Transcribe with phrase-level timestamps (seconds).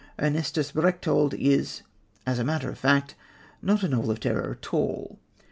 [0.17, 1.83] Ernestus Berchtold is,
[2.25, 3.13] as a matter of fact,
[3.61, 5.19] not a novel of terror at all.